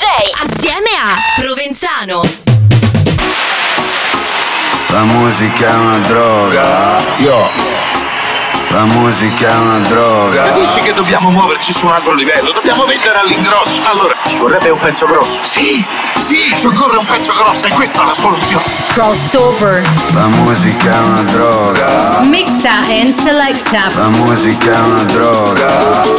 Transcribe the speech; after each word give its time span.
DJ 0.00 0.06
assieme 0.48 0.88
a 0.98 1.14
Provenzano. 1.36 2.22
La 4.88 5.02
musica 5.02 5.68
è 5.68 5.74
una 5.76 5.98
droga. 5.98 7.02
Io 7.18 7.79
la 8.70 8.84
musica 8.84 9.48
è 9.48 9.56
una 9.56 9.78
droga. 9.80 10.44
Capisci 10.44 10.80
che 10.80 10.92
dobbiamo 10.92 11.30
muoverci 11.30 11.72
su 11.72 11.86
un 11.86 11.92
altro 11.92 12.14
livello? 12.14 12.52
Dobbiamo 12.52 12.84
vendere 12.84 13.18
all'ingrosso. 13.18 13.80
Allora, 13.90 14.14
ci 14.26 14.36
vorrebbe 14.36 14.70
un 14.70 14.78
pezzo 14.78 15.06
grosso. 15.06 15.40
Sì, 15.42 15.84
sì, 16.18 16.54
ci 16.56 16.66
occorre 16.66 16.98
un 16.98 17.04
pezzo 17.04 17.32
grosso 17.32 17.66
e 17.66 17.70
questa 17.70 18.02
è 18.02 18.06
la 18.06 18.14
soluzione. 18.14 18.62
Crossover. 18.92 19.82
La 20.14 20.26
musica 20.26 20.92
è 20.94 20.98
una 20.98 21.22
droga. 21.22 22.20
Mixa 22.22 22.80
and 22.88 23.14
selecta. 23.20 23.86
La 23.94 24.08
musica 24.08 24.72
è 24.72 24.78
una 24.86 25.02
droga. 25.04 25.68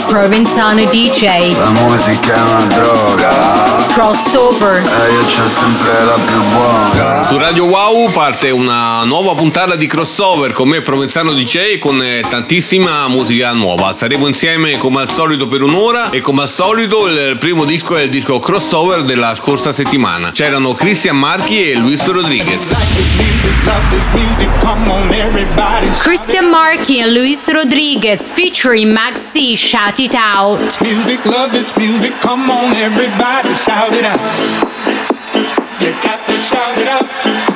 Provenzano 0.07 0.83
DJ. 0.85 1.55
La 1.57 1.69
musica 1.69 2.35
è 2.35 2.41
una 2.41 2.65
droga. 2.65 3.29
Crossover. 3.93 4.77
E 4.77 5.11
io 5.11 5.23
c'ho 5.23 5.47
sempre 5.47 6.03
la 6.05 6.17
più 6.25 6.41
buona. 6.49 7.23
Su 7.27 7.37
Radio 7.37 7.65
Wow 7.65 8.11
parte 8.11 8.49
una 8.49 9.03
nuova 9.03 9.35
puntata 9.35 9.75
di 9.75 9.87
crossover 9.87 10.51
con 10.51 10.67
me 10.67 10.81
Provenzano 10.81 11.33
DJ 11.33 11.79
con 11.79 12.01
eh, 12.01 12.21
tantissima 12.41 13.07
musica 13.07 13.53
nuova. 13.53 13.93
Saremo 13.93 14.25
insieme 14.25 14.77
come 14.77 15.01
al 15.01 15.11
solito 15.11 15.47
per 15.47 15.61
un'ora 15.61 16.09
e 16.09 16.21
come 16.21 16.41
al 16.41 16.49
solito 16.49 17.07
il 17.07 17.37
primo 17.37 17.65
disco 17.65 17.95
è 17.95 18.01
il 18.01 18.09
disco 18.09 18.39
crossover 18.39 19.03
della 19.03 19.35
scorsa 19.35 19.71
settimana. 19.71 20.31
C'erano 20.31 20.73
Christian 20.73 21.17
Marchi 21.17 21.69
e 21.69 21.75
Luis 21.75 22.03
Rodriguez. 22.07 22.59
Christian 25.99 26.49
Marchi 26.49 27.01
and 27.01 27.11
Luis 27.11 27.47
Rodriguez 27.51 28.31
featuring 28.31 28.91
Maxi 28.91 29.55
Shout 29.55 29.99
It 29.99 30.15
Out. 30.15 30.81
Music, 30.81 31.23
love 31.25 31.51
this 31.51 31.71
music, 31.75 32.11
come 32.21 32.51
on 32.51 32.73
everybody 32.73 33.53
shout 33.53 33.93
it 33.93 34.03
out. 34.03 35.60
You 35.81 35.89
got 36.05 36.21
to 36.29 36.37
shout 36.37 36.77
it 36.77 36.85
out. 36.85 37.09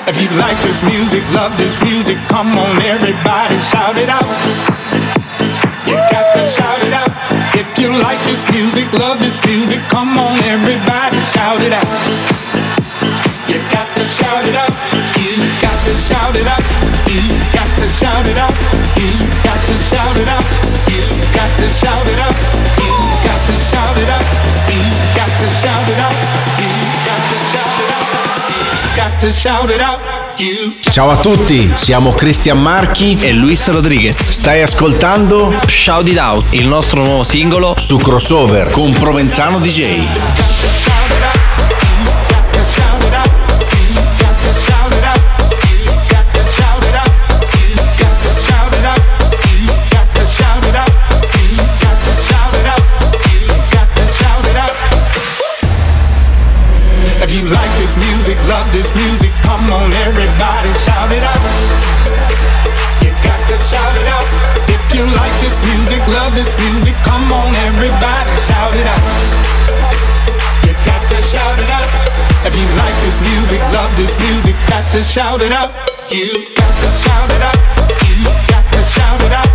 If 0.09 0.17
you 0.17 0.25
like 0.41 0.57
this 0.65 0.81
music, 0.81 1.21
love 1.29 1.53
this 1.61 1.77
music, 1.85 2.17
come 2.25 2.57
on 2.57 2.81
everybody 2.81 3.53
shout 3.61 3.93
it 4.01 4.09
out. 4.09 4.25
You 5.85 5.93
got 6.09 6.33
to 6.33 6.41
shout 6.41 6.81
it 6.81 6.93
out. 6.93 7.13
If 7.53 7.69
you 7.77 7.93
like 8.01 8.17
this 8.25 8.41
music, 8.49 8.89
love 8.97 9.19
this 9.21 9.37
music, 9.45 9.77
come 9.93 10.17
on 10.17 10.41
everybody 10.41 11.21
shout 11.21 11.61
it 11.61 11.69
out. 11.69 11.85
You 13.45 13.61
got 13.69 13.85
to 13.93 14.03
shout 14.09 14.41
it 14.49 14.57
out. 14.57 14.73
You 15.21 15.37
got 15.61 15.77
to 15.85 15.93
shout 15.93 16.33
it 16.33 16.49
out. 16.49 16.65
You 17.05 17.21
got 17.53 17.69
to 17.77 17.85
shout 17.85 18.25
it 18.25 18.37
out. 18.41 18.57
You 18.97 19.13
got 19.45 19.61
to 19.69 19.75
shout 19.85 20.17
it 20.17 20.29
out. 20.33 20.45
You 20.89 21.05
got 21.29 21.51
to 21.61 21.67
shout 21.69 22.07
it 22.09 22.19
out. 22.25 22.74
Ciao 30.89 31.09
a 31.09 31.17
tutti, 31.17 31.69
siamo 31.73 32.13
Cristian 32.13 32.61
Marchi 32.61 33.17
e 33.19 33.33
Luis 33.33 33.67
Rodriguez. 33.67 34.29
Stai 34.29 34.61
ascoltando 34.61 35.53
Shout 35.67 36.07
It 36.07 36.17
Out, 36.17 36.45
il 36.51 36.65
nostro 36.65 37.03
nuovo 37.03 37.23
singolo 37.23 37.75
su 37.77 37.97
Crossover 37.97 38.69
con 38.69 38.93
Provenzano 38.93 39.59
DJ. 39.59 40.07
If 57.21 57.33
you 57.33 57.43
like 57.49 57.74
this 58.85 58.93
music, 59.01 59.31
come 59.41 59.65
on 59.73 59.89
everybody 60.05 60.69
shout 60.77 61.09
it 61.09 61.23
out. 61.23 61.41
You 63.01 63.09
got 63.25 63.41
to 63.49 63.57
shout 63.57 63.95
it 63.97 64.07
out. 64.13 64.27
If 64.69 64.81
you 64.93 65.03
like 65.09 65.33
this 65.41 65.57
music, 65.65 66.01
love 66.13 66.35
this 66.35 66.53
music, 66.61 66.93
come 67.01 67.31
on 67.31 67.55
everybody 67.65 68.33
shout 68.45 68.75
it 68.77 68.85
out. 68.85 69.01
You 70.65 70.73
got 70.85 71.01
to 71.09 71.17
shout 71.25 71.57
it 71.57 71.69
out. 71.69 71.89
If 72.45 72.53
you 72.53 72.67
like 72.77 72.97
this 73.01 73.17
music, 73.25 73.59
love 73.73 73.89
this 73.97 74.13
music, 74.21 74.55
got 74.69 74.85
to 74.91 75.01
shout 75.01 75.41
it 75.41 75.51
out. 75.51 75.71
You 76.13 76.45
got 76.53 76.73
to 76.83 76.89
shout 77.01 77.29
it 77.33 77.41
out. 77.41 77.59
You 78.05 78.29
got 78.45 78.65
to 78.69 78.81
shout 78.83 79.21
it 79.23 79.31
out. 79.33 79.54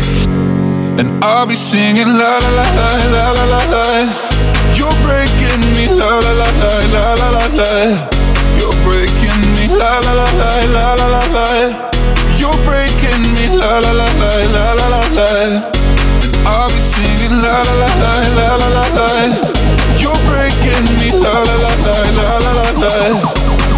And 1.01 1.17
I'll 1.25 1.47
be 1.47 1.55
singing 1.55 2.05
la 2.05 2.37
la 2.37 2.49
la 2.57 2.65
la 2.77 2.89
la 3.09 3.25
la 3.33 3.45
la 3.53 3.61
la. 3.73 3.85
You're 4.77 4.93
breaking 5.01 5.61
me 5.73 5.89
la 5.89 6.05
la 6.21 6.31
la 6.37 6.49
la 6.61 6.73
la 6.93 7.05
la 7.17 7.29
la 7.37 7.45
la. 7.57 7.71
You're 8.61 8.77
breaking 8.85 9.41
me 9.57 9.65
la 9.65 9.97
la 9.97 10.13
la 10.13 10.29
la 10.37 10.51
la 10.75 10.85
la 11.01 11.07
la 11.15 11.23
la. 11.33 11.47
You're 12.37 12.53
breaking 12.69 13.23
me 13.33 13.49
la 13.49 13.81
la 13.81 13.91
la 13.97 14.09
la 14.21 14.31
la 14.53 14.65
la 14.77 14.87
la 14.93 15.01
la. 15.17 15.29
I'll 16.45 16.69
be 16.69 16.77
singing 16.77 17.41
la 17.41 17.55
la 17.65 17.73
la 17.81 17.89
la 18.03 18.13
la 18.37 18.47
la 18.61 18.69
la 18.77 18.85
la. 18.97 19.09
You're 19.97 20.21
breaking 20.29 20.85
me 21.01 21.17
la 21.17 21.33
la 21.33 21.55
la 21.65 21.73
la 21.81 21.97
la 22.17 22.29
la 22.45 22.51
la 22.59 22.67
la. 22.77 22.93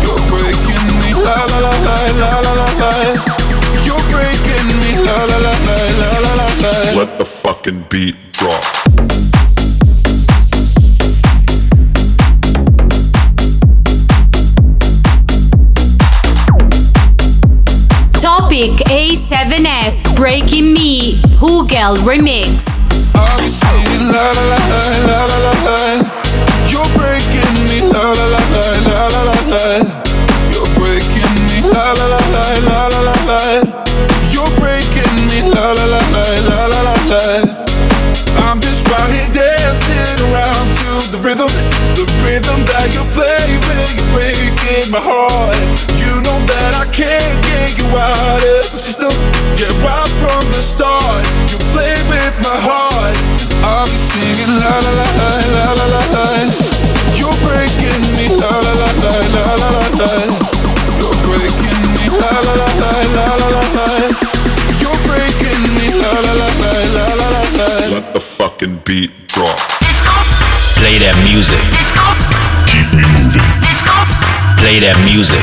You're 0.03 0.23
breaking 0.27 0.87
me 0.99 1.15
la 1.23 1.39
la 1.51 1.59
la 1.63 1.73
la 1.87 1.97
la 2.19 2.31
la 2.43 2.53
la 2.59 2.82
let 7.03 7.17
the 7.17 7.25
fucking 7.25 7.83
beat 7.89 8.15
drop. 8.31 8.63
Topic 18.21 18.71
A7S 18.87 20.15
Breaking 20.15 20.73
Me 20.73 21.15
Hugel 21.41 21.97
Remix. 22.07 22.71
Saying, 23.49 24.07
la, 24.07 24.31
la, 24.31 24.43
la, 24.43 24.81
You're 26.71 26.87
breaking 26.95 27.55
me, 27.67 27.81
la 27.91 28.13
la 28.13 28.25
la 28.33 28.41
la 28.55 29.07
la 29.13 29.21
la 29.27 29.35
la. 29.51 29.63
You're 30.53 30.71
breaking 30.79 31.35
me, 31.47 31.57
la 31.67 31.91
la 31.99 32.05
la 32.13 32.21
la 32.67 32.87
la 32.87 33.01
la 33.07 33.15
la. 33.27 33.39
You're 34.31 34.51
breaking 34.57 35.15
me, 35.27 35.49
la 35.53 35.73
la 35.73 35.85
la 35.85 36.02
la. 37.13 37.45
I'm 38.49 38.59
just 38.59 38.87
right 38.89 39.11
here 39.13 39.29
dancing 39.33 40.17
around 40.29 40.65
to 40.81 40.89
the 41.13 41.19
rhythm, 41.21 41.49
the 41.93 42.05
rhythm 42.25 42.59
that 42.65 42.89
you 42.93 43.03
play 43.13 43.45
when 43.69 43.85
you're 43.93 44.11
breaking 44.13 44.89
my 44.89 45.01
heart. 45.01 45.57
You 46.01 46.13
know 46.25 46.39
that 46.49 46.71
I 46.73 46.85
can't 46.89 47.37
get 47.45 47.77
you 47.77 47.87
out 47.93 48.41
of 48.41 48.65
the 48.73 48.79
system. 48.79 49.13
Yeah, 49.61 49.85
right 49.85 50.11
from 50.21 50.43
the 50.49 50.63
start, 50.63 51.21
you 51.53 51.57
play 51.73 51.93
with 52.09 52.35
my 52.41 52.57
heart. 52.65 53.17
I'll 53.61 53.85
be 53.85 53.97
singing 53.97 54.53
la 54.57 54.73
la 54.85 54.91
la 54.97 55.31
la. 55.55 55.62
Fucking 68.53 68.79
beat 68.83 69.11
drop. 69.27 69.57
Play 70.75 70.99
that 70.99 71.15
music. 71.23 71.57
Keep 72.65 72.93
me 72.93 73.03
moving. 73.17 73.41
Play 74.57 74.79
that 74.79 74.97
music. 75.03 75.41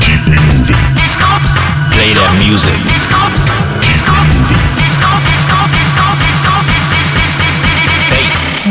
Keep 0.00 0.22
me 0.28 0.38
moving. 0.46 0.76
Play 1.90 2.12
that 2.14 2.32
music. 2.38 2.74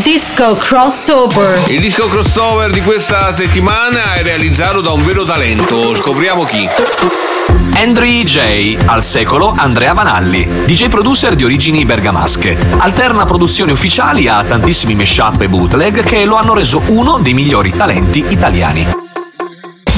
Disco 0.03 0.55
crossover. 0.57 1.63
Il 1.67 1.81
disco 1.81 2.07
crossover 2.07 2.71
di 2.71 2.81
questa 2.81 3.33
settimana 3.33 4.13
è 4.13 4.23
realizzato 4.23 4.81
da 4.81 4.91
un 4.91 5.03
vero 5.03 5.23
talento. 5.23 5.95
Scopriamo 5.95 6.43
chi. 6.45 7.34
Andrew 7.73 8.23
J. 8.23 8.77
al 8.85 9.03
secolo 9.03 9.53
Andrea 9.55 9.93
Vanalli, 9.93 10.47
DJ 10.65 10.87
producer 10.87 11.35
di 11.35 11.43
origini 11.43 11.85
bergamasche. 11.85 12.57
Alterna 12.77 13.25
produzioni 13.25 13.71
ufficiali 13.71 14.27
a 14.27 14.43
tantissimi 14.43 14.95
mashup 14.95 15.41
e 15.41 15.49
bootleg 15.49 16.03
che 16.03 16.25
lo 16.25 16.35
hanno 16.35 16.53
reso 16.53 16.81
uno 16.87 17.17
dei 17.17 17.33
migliori 17.33 17.71
talenti 17.75 18.25
italiani. 18.29 18.87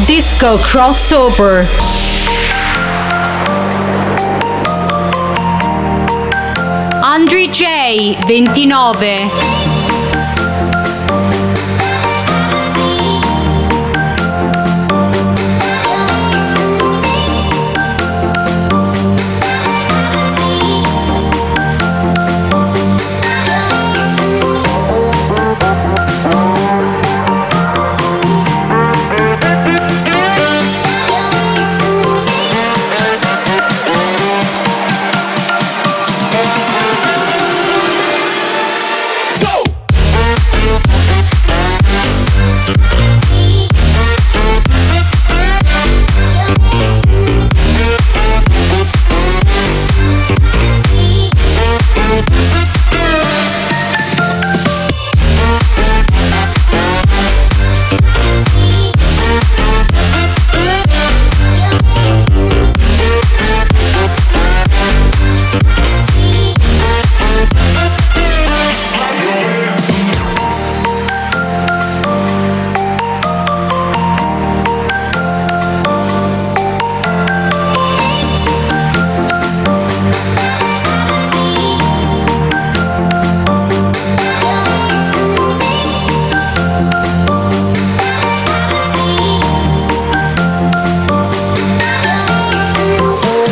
Disco 0.05 0.57
crossover. 0.59 1.67
Andre 7.01 7.47
J 7.49 8.25
29 8.25 9.56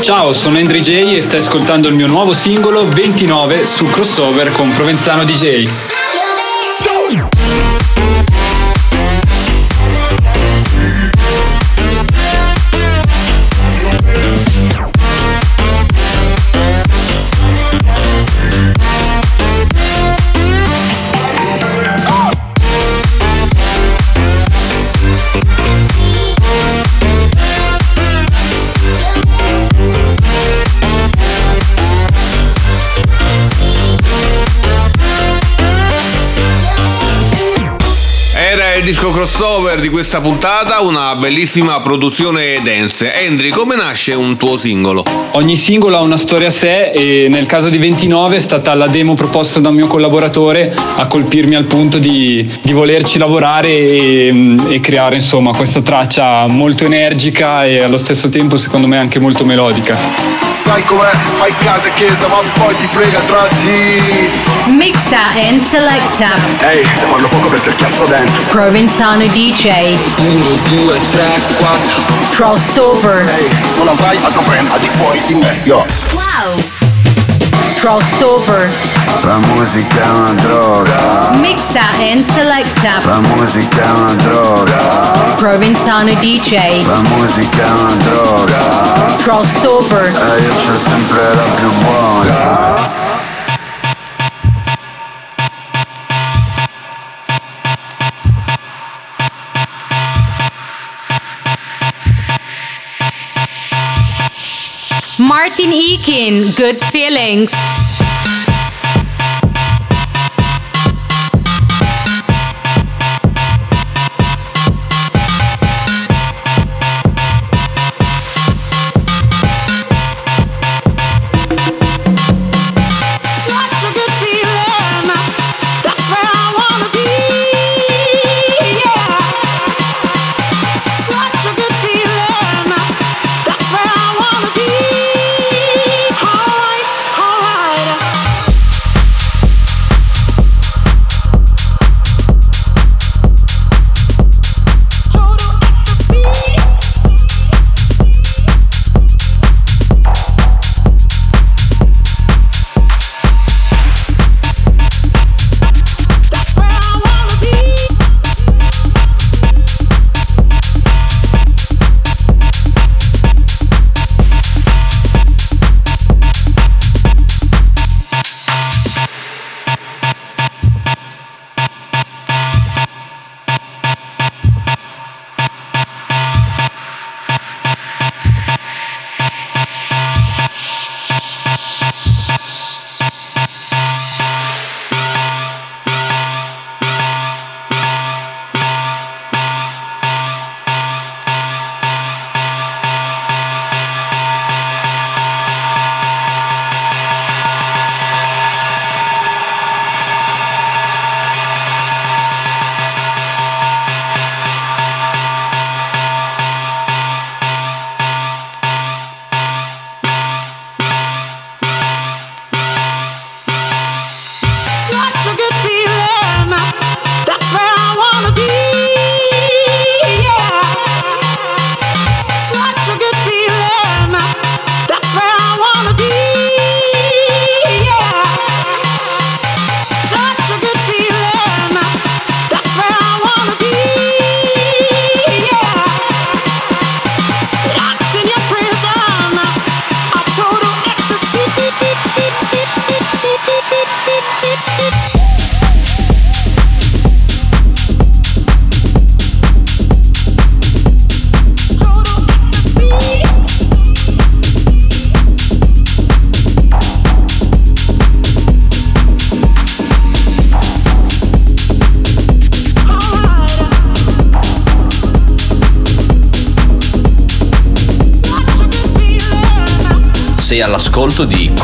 Ciao, 0.06 0.34
sono 0.34 0.60
Andri 0.60 0.82
J 0.82 1.16
e 1.16 1.22
stai 1.24 1.40
ascoltando 1.40 1.88
il 1.88 1.96
mio 1.96 2.06
nuovo 2.06 2.32
singolo 2.32 2.88
29 2.88 3.66
su 3.66 3.86
crossover 3.86 4.52
con 4.52 4.72
Provenzano 4.72 5.24
DJ. 5.24 5.95
Disco 39.06 39.20
crossover 39.20 39.80
di 39.80 39.90
questa 39.90 40.20
puntata, 40.20 40.82
una 40.82 41.14
bellissima 41.16 41.80
produzione 41.82 42.60
dance. 42.64 43.14
Andri, 43.14 43.52
come 43.52 43.76
nasce 43.76 44.14
un 44.14 44.36
tuo 44.36 44.58
singolo? 44.58 45.04
Ogni 45.34 45.56
singolo 45.56 45.98
ha 45.98 46.02
una 46.02 46.18
storia 46.18 46.48
a 46.48 46.50
sé 46.50 46.90
e 46.90 47.28
nel 47.30 47.46
caso 47.46 47.70
di 47.70 47.78
29 47.78 48.38
è 48.38 48.40
stata 48.40 48.74
la 48.74 48.88
demo 48.88 49.14
proposta 49.14 49.60
da 49.60 49.70
un 49.70 49.76
mio 49.76 49.86
collaboratore 49.86 50.76
a 50.96 51.06
colpirmi 51.06 51.54
al 51.54 51.66
punto 51.66 52.00
di, 52.00 52.52
di 52.64 52.74
volerci 52.74 53.20
lavorare 53.20 53.68
e, 53.68 54.56
e 54.70 54.80
creare 54.80 55.16
insomma 55.16 55.54
questa 55.54 55.84
traccia 55.84 56.48
molto 56.48 56.86
energica 56.86 57.64
e 57.64 57.84
allo 57.84 57.98
stesso 57.98 58.30
tempo 58.30 58.58
secondo 58.58 58.88
me 58.88 58.98
anche 58.98 59.20
molto 59.20 59.46
melodica. 59.46 59.96
Sai 60.52 60.84
com'è, 60.84 61.12
fai 61.34 61.54
casa 61.60 61.90
e 61.90 61.94
chiesa 61.94 62.28
ma 62.28 62.38
poi 62.58 62.76
ti 62.78 62.88
frega 62.88 63.20
tra 63.20 63.48
di 63.62 64.45
Mixa 64.68 65.30
and 65.36 65.64
selecta. 65.64 66.34
Ehi, 66.60 66.84
se 66.98 67.06
parlo 67.06 67.28
poco 67.28 67.50
perché 67.50 67.70
il 67.70 67.76
cazzo 67.76 68.06
dentro. 68.06 68.44
Provenzano 68.50 69.26
DJ 69.28 69.96
1, 70.20 70.46
2, 70.70 71.00
3, 71.10 71.42
4 71.58 72.02
Crossover. 72.32 73.30
Ehi, 73.30 73.50
non 73.78 73.90
avrai 73.90 74.18
altro 74.24 74.42
brand 74.42 74.68
al 74.72 74.80
di 74.80 74.88
fuori 74.88 75.22
di 75.28 75.36
me, 75.36 75.60
yo. 75.64 75.86
Wow. 76.14 76.64
Crossover. 77.76 78.74
La 79.22 79.38
musica 79.38 80.02
è 80.02 80.10
una 80.10 80.34
droga. 80.34 81.30
Mixa 81.34 81.92
and 82.00 82.26
selecta. 82.32 82.98
La 83.04 83.20
musica 83.20 83.84
è 83.84 83.90
una 83.92 84.14
droga. 84.14 84.78
Provenzano 85.36 86.12
DJ 86.16 86.86
La 86.88 87.02
musica 87.16 87.64
è 87.66 87.70
una 87.70 87.96
droga. 87.98 89.16
Crossover. 89.22 90.06
E 90.06 90.42
io 90.42 90.54
c'ho 90.54 90.78
sempre 90.78 91.36
la 91.36 91.44
più 91.56 91.72
buona 91.84 93.05
Martin 105.46 105.72
Eakin 105.74 106.56
Good 106.58 106.82
Feelings 106.92 108.05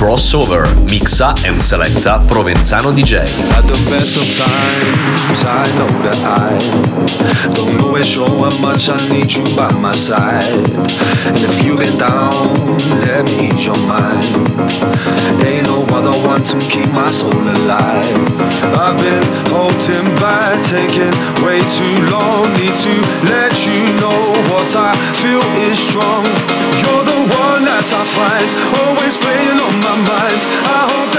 Crossover, 0.02 0.66
mixa 0.90 1.32
and 1.46 1.62
selecta 1.62 2.18
Provenzano 2.28 2.92
DJ. 2.92 3.22
At 3.54 3.66
the 3.70 3.78
best 3.86 4.18
of 4.18 4.26
times, 4.34 5.46
I 5.46 5.70
know 5.78 5.94
that 6.02 6.18
I 6.26 6.58
don't 7.54 7.80
always 7.86 8.08
show 8.08 8.26
how 8.26 8.50
much 8.58 8.90
I 8.90 8.98
need 9.14 9.32
you 9.32 9.44
by 9.56 9.72
my 9.74 9.94
side. 9.94 10.42
And 11.30 11.38
if 11.38 11.64
you've 11.64 11.78
been 11.78 12.00
down, 12.00 12.34
let 13.06 13.26
me 13.26 13.54
ease 13.54 13.64
your 13.64 13.78
mind. 13.86 14.26
Ain't 15.46 15.68
no 15.70 15.86
other 15.94 16.18
one 16.26 16.42
to 16.50 16.58
keep 16.66 16.90
my 16.92 17.12
soul 17.12 17.38
alive. 17.38 18.26
I've 18.74 18.98
been 18.98 19.22
holding 19.54 20.10
back, 20.18 20.58
taking 20.66 21.14
way 21.46 21.62
too 21.78 21.96
long. 22.10 22.50
Need 22.58 22.74
to 22.74 22.96
let 23.30 23.54
you 23.70 23.78
know 24.02 24.18
what 24.50 24.66
I 24.74 24.98
feel 25.22 25.46
is 25.70 25.78
strong. 25.78 26.26
You're 26.82 27.01
that's 27.82 27.94
our 27.94 28.06
fight. 28.06 28.52
Always 28.86 29.18
playing 29.18 29.60
on 29.60 29.74
my 29.82 29.96
mind. 30.06 30.42
I 30.70 30.88
hope. 30.88 31.11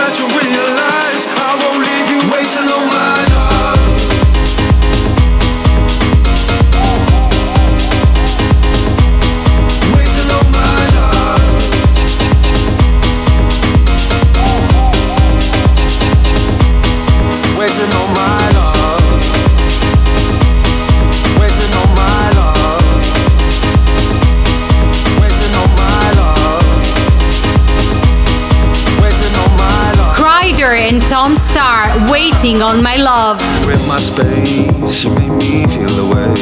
Waiting 32.42 32.60
on 32.60 32.82
My 32.82 32.96
Love. 32.96 33.38
You're 33.62 33.78
in 33.78 33.86
my 33.86 34.00
space, 34.00 35.04
you 35.04 35.14
make 35.14 35.30
me 35.38 35.62
feel 35.62 35.94
away. 36.10 36.34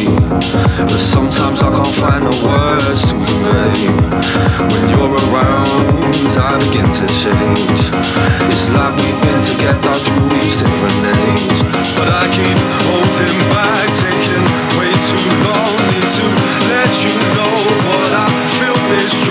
But 0.88 0.96
sometimes 0.96 1.60
I 1.60 1.68
can't 1.68 1.92
find 2.00 2.24
the 2.24 2.32
words 2.40 3.12
to 3.12 3.20
convey. 3.20 3.84
When 4.72 4.82
you're 4.88 5.12
around, 5.28 6.24
I 6.40 6.56
begin 6.56 6.88
to 6.88 7.04
change. 7.20 7.92
It's 8.48 8.72
like 8.72 8.96
we've 8.96 9.20
been 9.20 9.44
together 9.44 9.92
through 9.92 10.40
these 10.40 10.64
different 10.64 11.04
names. 11.04 11.60
But 11.92 12.08
I 12.08 12.32
keep 12.32 12.56
holding 12.88 13.36
back, 13.52 13.84
taking 14.00 14.44
way 14.80 14.96
too 15.04 15.26
long. 15.44 15.68
Need 15.92 16.08
to 16.16 16.26
let 16.72 16.92
you 17.04 17.12
know 17.36 17.52
what 17.92 18.08
I 18.08 18.28
feel 18.56 18.80
is 19.04 19.29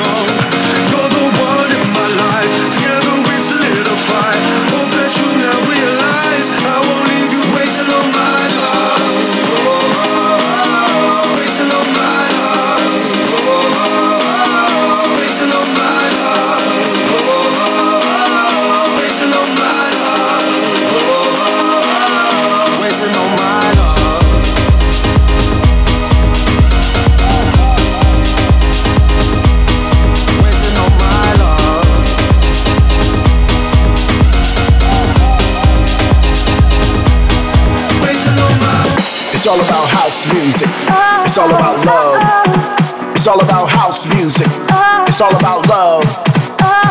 It's 45.20 45.28
all 45.28 45.36
about 45.36 45.68
love. 45.68 46.06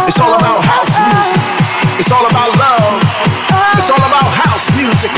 It's 0.07 0.21
all 0.21 0.35
about 0.35 0.63
house 0.63 0.99
music. 0.99 1.41
It's 1.99 2.11
all 2.11 2.27
about 2.27 2.55
love. 2.59 3.03
It's 3.73 3.89
all 3.89 3.97
about 3.97 4.29
house 4.45 4.71
music. 4.77 5.11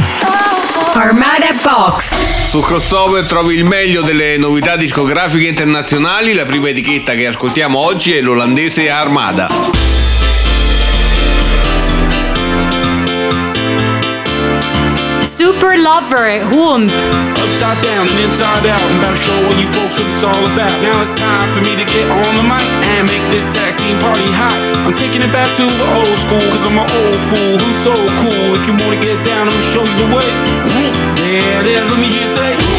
Armada 0.95 1.53
Box. 1.61 2.51
Su 2.51 2.61
crossover 2.61 3.27
trovi 3.27 3.57
il 3.57 3.65
meglio 3.65 4.03
delle 4.03 4.37
novità 4.37 4.77
discografiche 4.77 5.49
internazionali. 5.49 6.35
La 6.35 6.45
prima 6.45 6.69
etichetta 6.69 7.15
che 7.15 7.27
ascoltiamo 7.27 7.81
oggi 7.81 8.13
è 8.13 8.21
l'olandese 8.21 8.89
Armada. 8.89 10.00
Super 15.51 15.75
Lover, 15.83 16.47
Whomp. 16.55 16.87
Upside 17.35 17.83
down 17.83 18.07
and 18.07 18.19
inside 18.23 18.71
out. 18.71 18.79
I'm 18.79 19.03
about 19.03 19.19
to 19.19 19.23
show 19.27 19.35
all 19.35 19.59
you 19.59 19.67
folks 19.75 19.99
what 19.99 20.07
it's 20.07 20.23
all 20.23 20.45
about. 20.47 20.71
Now 20.79 20.95
it's 21.03 21.11
time 21.11 21.51
for 21.51 21.59
me 21.67 21.75
to 21.75 21.83
get 21.91 22.07
on 22.07 22.33
the 22.39 22.47
mic 22.47 22.63
and 22.95 23.03
make 23.11 23.27
this 23.35 23.51
tag 23.51 23.75
team 23.75 23.99
party 23.99 24.31
hot. 24.31 24.55
I'm 24.87 24.95
taking 24.95 25.27
it 25.27 25.33
back 25.35 25.51
to 25.59 25.67
the 25.67 25.89
old 25.99 26.19
school, 26.23 26.47
cause 26.55 26.63
I'm 26.63 26.79
an 26.79 26.87
old 26.87 27.21
fool 27.35 27.59
who's 27.67 27.81
so 27.83 27.91
cool. 28.23 28.47
If 28.55 28.71
you 28.71 28.79
wanna 28.79 29.03
get 29.03 29.19
down, 29.27 29.51
I'm 29.51 29.55
gonna 29.59 29.75
show 29.75 29.83
you 29.83 29.97
the 30.07 30.11
way. 30.15 30.31
There 31.19 31.59
it 31.59 31.67
is, 31.67 31.83
let 31.83 31.99
me 31.99 32.07
hear 32.07 32.31
say. 32.31 32.70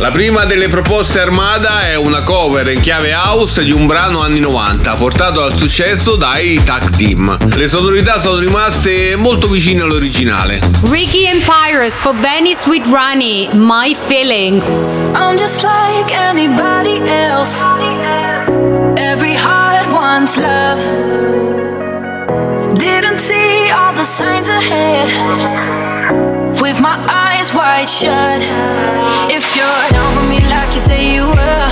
La 0.00 0.10
prima 0.10 0.46
delle 0.46 0.70
proposte 0.70 1.20
Armada 1.20 1.86
è 1.86 1.94
una 1.94 2.22
cover 2.22 2.66
in 2.70 2.80
chiave 2.80 3.12
house 3.12 3.62
di 3.62 3.70
un 3.70 3.86
brano 3.86 4.22
anni 4.22 4.40
90 4.40 4.94
portato 4.94 5.42
al 5.42 5.54
successo 5.54 6.16
dai 6.16 6.58
Tag 6.64 6.88
Team. 6.96 7.36
Le 7.54 7.68
sonorità 7.68 8.18
sono 8.18 8.38
rimaste 8.38 9.14
molto 9.16 9.46
vicine 9.46 9.82
all'originale. 9.82 10.58
Ricky 10.84 11.28
and 11.28 11.42
Pyrus 11.42 12.00
for 12.00 12.14
Venice 12.18 12.66
with 12.66 12.86
Rani, 12.86 13.50
My 13.52 13.94
Feelings. 14.06 14.66
I'm 15.12 15.36
just 15.36 15.62
like 15.62 16.10
anybody 16.14 16.98
else. 17.06 17.62
Every 18.96 19.34
heart 19.34 19.86
wants 19.90 20.38
love. 20.38 20.80
Didn't 22.78 23.18
see 23.18 23.68
all 23.70 23.92
the 23.92 24.04
signs 24.04 24.48
ahead. 24.48 25.79
With 26.60 26.78
my 26.80 26.96
eyes 27.08 27.54
wide 27.54 27.88
shut. 27.88 28.42
If 29.32 29.56
you're 29.56 29.88
down 29.92 30.14
for 30.14 30.22
me 30.28 30.40
like 30.50 30.74
you 30.74 30.80
say 30.80 31.14
you 31.14 31.24
were, 31.24 31.70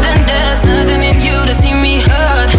then 0.00 0.18
there's 0.26 0.64
nothing 0.64 1.02
in 1.02 1.20
you 1.20 1.44
to 1.44 1.54
see 1.54 1.74
me 1.74 2.00
hurt. 2.00 2.50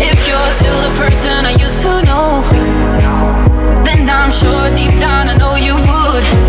If 0.00 0.26
you're 0.26 0.52
still 0.52 0.80
the 0.88 0.94
person 0.96 1.44
I 1.44 1.52
used 1.52 1.82
to 1.82 2.02
know, 2.08 2.42
then 3.84 4.08
I'm 4.08 4.32
sure 4.32 4.74
deep 4.74 4.98
down 5.00 5.28
I 5.28 5.36
know 5.36 5.56
you 5.56 5.74
would 5.74 6.47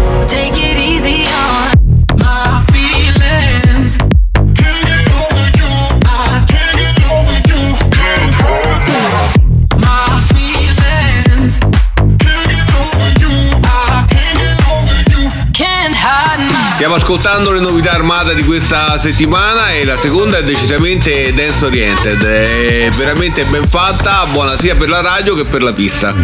Stiamo 16.89 17.05
ascoltando 17.05 17.51
le 17.51 17.59
novità 17.59 17.91
armata 17.91 18.33
di 18.33 18.43
questa 18.43 18.97
settimana 18.97 19.69
e 19.69 19.85
la 19.85 19.95
seconda 19.95 20.39
è 20.39 20.43
decisamente 20.43 21.31
dance 21.35 21.63
oriented. 21.63 22.23
È 22.23 22.89
veramente 22.97 23.43
ben 23.43 23.63
fatta, 23.63 24.25
buona 24.25 24.57
sia 24.57 24.75
per 24.75 24.89
la 24.89 24.99
radio 24.99 25.35
che 25.35 25.45
per 25.45 25.61
la 25.61 25.71
pista. 25.71 26.15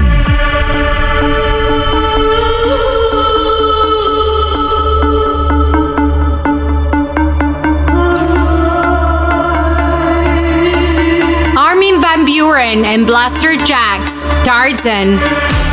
Armin 11.54 12.00
Van 12.00 12.24
Buren 12.24 12.84
and 12.86 13.06
Blaster 13.06 13.56
Jacks, 13.62 14.24
Tarzan. 14.42 15.65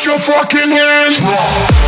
Put 0.00 0.06
your 0.06 0.18
fucking 0.18 0.70
hands 0.70 1.22
up. 1.24 1.79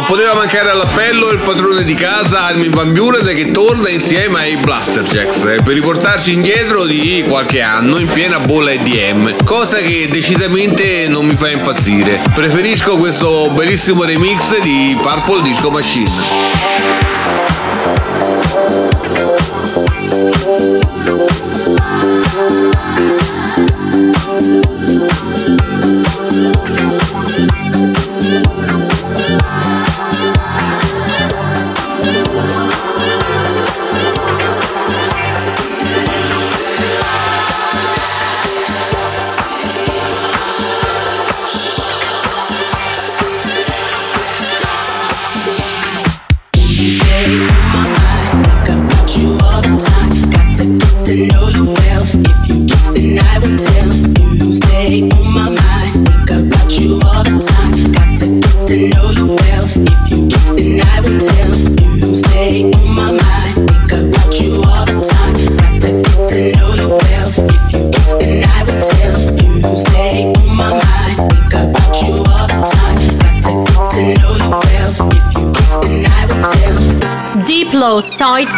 Non 0.00 0.08
poteva 0.08 0.32
mancare 0.32 0.70
all'appello 0.70 1.28
il 1.28 1.40
padrone 1.40 1.84
di 1.84 1.92
casa 1.92 2.44
Armin 2.44 2.70
Van 2.70 2.90
Buren 2.90 3.22
che 3.34 3.50
torna 3.50 3.90
insieme 3.90 4.38
ai 4.38 4.56
Blasterjacks 4.56 5.44
eh, 5.44 5.60
per 5.62 5.74
riportarci 5.74 6.32
indietro 6.32 6.86
di 6.86 7.22
qualche 7.28 7.60
anno 7.60 7.98
in 7.98 8.06
piena 8.06 8.38
bolla 8.38 8.70
EDM, 8.70 9.44
cosa 9.44 9.76
che 9.76 10.08
decisamente 10.10 11.06
non 11.06 11.26
mi 11.26 11.34
fa 11.34 11.50
impazzire. 11.50 12.18
Preferisco 12.34 12.96
questo 12.96 13.50
bellissimo 13.50 14.04
remix 14.04 14.58
di 14.60 14.96
Purple 15.02 15.42
Disco 15.42 15.70
Machine. 15.70 16.10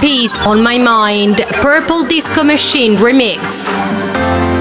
Piece 0.00 0.40
on 0.46 0.62
my 0.62 0.78
mind. 0.78 1.38
Purple 1.60 2.04
Disco 2.04 2.44
Machine 2.44 2.96
remix. 2.96 4.51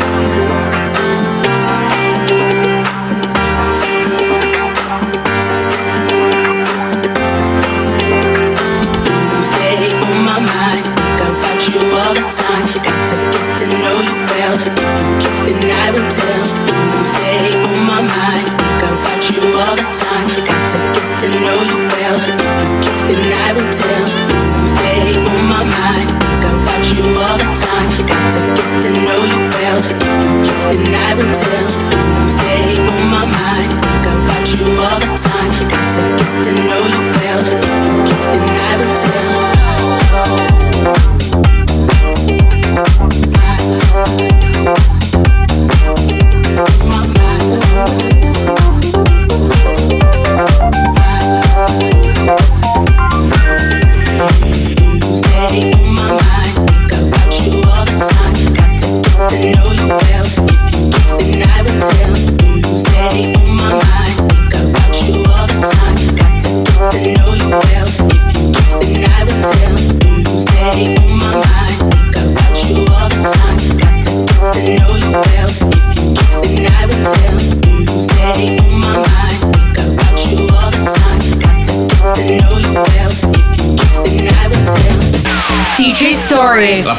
Got 27.81 28.31
to 28.33 28.41
get 28.57 28.83
to 28.83 28.89
know 28.91 29.23
you 29.31 29.39
well. 29.55 29.79
If 29.81 30.17
you 30.21 30.31
kiss, 30.45 30.63
then 30.69 30.93
I 30.93 31.15
will 31.17 31.33
tell. 31.33 31.67
You 31.97 32.29
stay 32.29 32.77
on 32.77 33.09
my 33.09 33.25
mind. 33.25 33.71
Think 33.83 34.05
about 34.05 34.45
you 34.53 34.65
all 34.85 34.99
the 34.99 35.09
time. 35.17 35.51
Got 35.67 35.93
to 35.95 36.03
get 36.19 36.45
to 36.45 36.51
know 36.69 36.85
you 36.85 37.10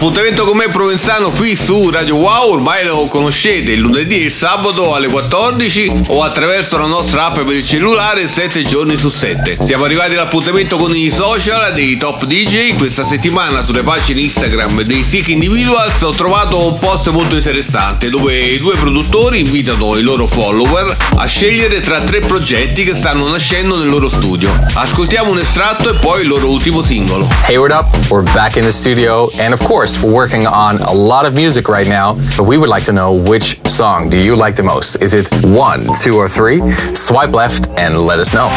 Story. 0.02 0.12
L'appuntamento 0.12 0.44
con 0.44 0.56
me 0.56 0.68
Provenzano 0.68 1.30
qui 1.30 1.54
su 1.54 1.88
Radio 1.88 2.16
Wow 2.16 2.54
ormai 2.54 2.84
lo 2.84 3.06
conoscete 3.06 3.70
il 3.70 3.78
lunedì 3.78 4.22
e 4.22 4.24
il 4.26 4.32
sabato 4.32 4.96
alle 4.96 5.06
14 5.06 5.92
o 6.08 6.24
attraverso 6.24 6.76
la 6.76 6.86
nostra 6.86 7.26
app 7.26 7.38
per 7.40 7.54
il 7.54 7.64
cellulare 7.64 8.26
7 8.26 8.64
giorni 8.64 8.96
su 8.96 9.10
7. 9.10 9.58
Siamo 9.64 9.84
arrivati 9.84 10.14
all'appuntamento 10.14 10.76
con 10.76 10.94
i 10.96 11.08
social 11.08 11.72
dei 11.72 11.96
top 11.98 12.24
DJ. 12.24 12.74
Questa 12.74 13.04
settimana 13.04 13.62
sulle 13.62 13.84
pagine 13.84 14.22
Instagram 14.22 14.82
dei 14.82 15.04
Sick 15.04 15.28
Individuals 15.28 16.02
ho 16.02 16.10
trovato 16.10 16.66
un 16.66 16.78
post 16.80 17.08
molto 17.10 17.36
interessante 17.36 18.10
dove 18.10 18.36
i 18.36 18.58
due 18.58 18.74
produttori 18.74 19.38
invitano 19.38 19.96
i 19.96 20.02
loro 20.02 20.26
follower 20.26 20.96
a 21.16 21.26
scegliere 21.26 21.78
tra 21.78 22.00
tre 22.00 22.18
progetti 22.20 22.82
che 22.82 22.94
stanno 22.94 23.28
nascendo 23.28 23.78
nel 23.78 23.88
loro 23.88 24.08
studio. 24.08 24.52
Ascoltiamo 24.74 25.30
un 25.30 25.38
estratto 25.38 25.90
e 25.90 25.94
poi 25.94 26.22
il 26.22 26.28
loro 26.28 26.50
ultimo 26.50 26.82
singolo. 26.82 27.28
Hey, 27.46 27.56
what 27.56 27.70
up? 27.70 28.10
We're 28.10 28.28
back 28.32 28.56
in 28.56 28.64
the 28.64 28.72
studio, 28.72 29.30
and 29.38 29.52
of 29.52 29.62
course, 29.64 29.91
we're 30.00 30.14
working 30.14 30.46
on 30.46 30.76
a 30.82 30.92
lot 30.92 31.26
of 31.26 31.34
music 31.34 31.68
right 31.68 31.88
now. 31.88 32.14
But 32.36 32.44
we 32.44 32.56
would 32.56 32.68
like 32.68 32.84
to 32.84 32.92
know 32.92 33.14
which 33.14 33.60
song 33.68 34.08
do 34.08 34.16
you 34.16 34.36
like 34.36 34.54
the 34.54 34.62
most? 34.62 34.96
Is 34.96 35.14
it 35.14 35.28
one, 35.44 35.88
two, 36.00 36.14
or 36.14 36.28
three? 36.28 36.60
Swipe 36.94 37.32
left 37.32 37.68
and 37.70 37.98
let 37.98 38.18
us 38.20 38.32
know. 38.32 38.48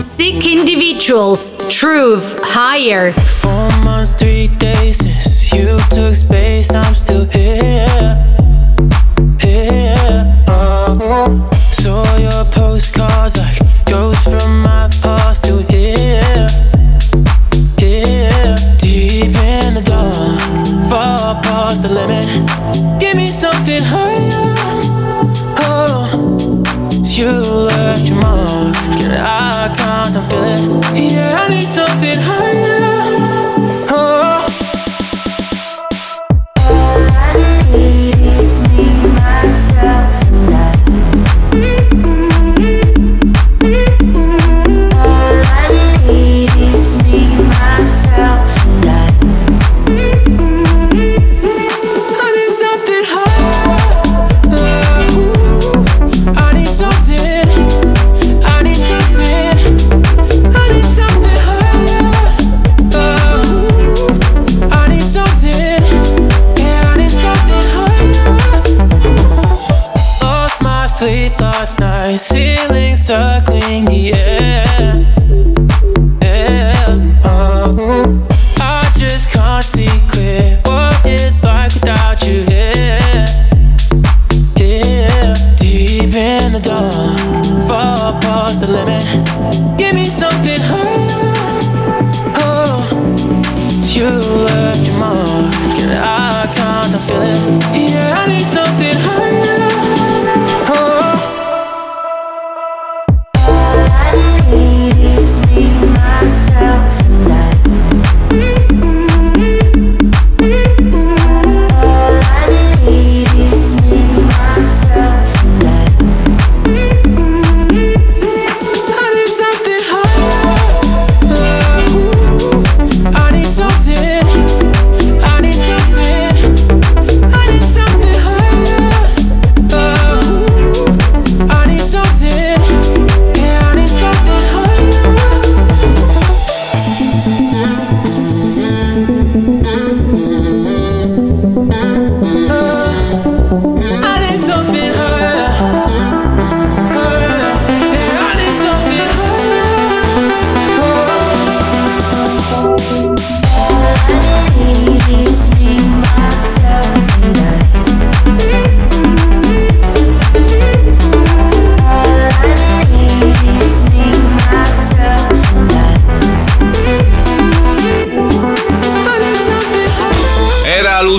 Sick 0.00 0.46
individuals. 0.46 1.54
Truth. 1.68 2.38
Higher. 2.42 3.12
Four 3.14 3.68
months, 3.82 4.14
three 4.14 4.48
days 4.48 4.98
since 4.98 5.52
you 5.52 5.78
took 5.90 6.14
space, 6.14 6.72
I'm 6.74 6.94
still 6.94 7.24
here. 7.24 8.16
Here. 9.40 10.44
Oh. 10.46 11.50
Saw 11.52 12.16
your 12.16 12.44
postcards 12.52 13.38
like 13.38 13.58
ghosts 13.86 14.24
from 14.24 14.62
my 14.62 14.77
far 21.68 21.82
the 21.82 21.88
limit. 21.88 22.24
Give 23.00 23.16
me 23.16 23.26
something 23.26 23.82
higher. 23.82 24.07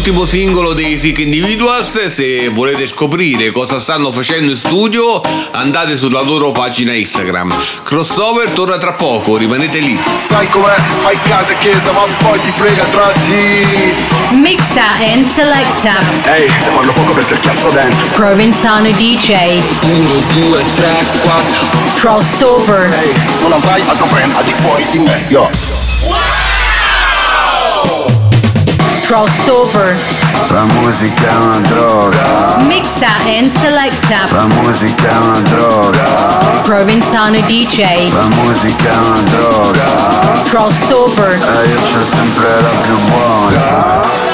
L'ultimo 0.10 0.26
singolo 0.26 0.74
dei 0.74 0.98
Sick 0.98 1.20
Individuals, 1.20 2.08
se 2.08 2.50
volete 2.50 2.88
scoprire 2.88 3.52
cosa 3.52 3.80
stanno 3.80 4.12
facendo 4.12 4.50
in 4.50 4.58
studio 4.58 5.22
andate 5.52 5.96
sulla 5.96 6.22
loro 6.22 6.52
pagina 6.52 6.94
Instagram. 6.94 7.56
Crossover 7.84 8.50
torna 8.50 8.80
tra 8.80 8.94
poco, 8.94 9.38
rimanete 9.38 9.78
lì. 9.78 10.00
Sai 10.16 10.50
com'è? 10.50 10.74
Fai 10.98 11.16
casa 11.28 11.52
e 11.52 11.58
chiesa 11.60 11.92
ma 11.92 12.06
poi 12.24 12.42
ti 12.42 12.50
frega 12.50 12.84
tra 12.86 13.14
di 13.28 13.96
Mixa 14.40 14.94
and 15.14 15.30
selecta. 15.30 16.00
Ehi, 16.24 16.50
se 16.60 16.70
parlo 16.72 16.92
poco 16.94 17.14
perché 17.14 17.38
cazzo 17.40 17.70
dentro 17.70 18.08
Provenzano 18.14 18.90
DJ. 18.92 19.62
1, 19.84 20.10
2, 20.34 20.64
3, 20.74 21.06
4 21.22 21.68
Crossover. 21.96 22.92
Ehi, 23.04 23.14
non 23.42 23.52
avrai 23.52 23.82
altro 23.86 24.08
brand 24.08 24.34
al 24.36 24.44
di 24.44 24.54
fuori 24.54 24.84
di 24.90 25.00
me, 25.00 25.24
yo 25.28 25.79
Crossover. 29.10 29.98
La 30.50 30.66
musica 30.66 31.30
è 31.30 31.36
una 31.36 31.58
droga. 31.62 32.58
Mixa 32.60 33.08
and 33.26 33.52
selecta. 33.58 34.28
La 34.30 34.46
musica 34.62 35.10
è 35.10 35.16
una 35.16 35.40
droga. 35.40 36.62
DJ. 37.44 38.14
La 38.14 38.28
musica 38.44 38.92
è 38.92 38.98
una 39.08 39.22
droga. 39.32 40.44
Crossover. 40.50 41.32
E 41.32 41.70
io 41.70 41.80
c'ho 41.92 42.04
sempre 42.06 42.62
la 42.62 42.82
più 42.84 42.98
buona. 43.10 44.29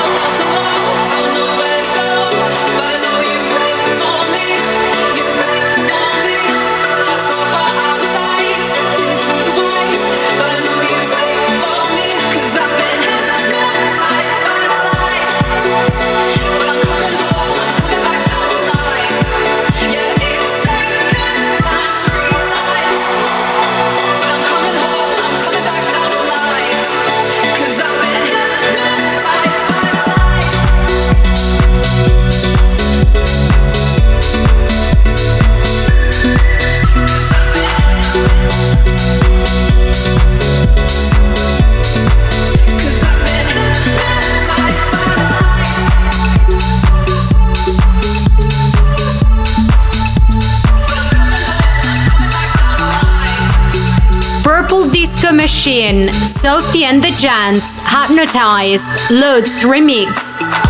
Sheehan, 55.65 56.13
Sophie 56.13 56.83
and 56.83 57.03
the 57.03 57.09
Giants, 57.19 57.79
Hypnotize, 57.79 58.85
Loads 59.09 59.63
Remix. 59.63 60.64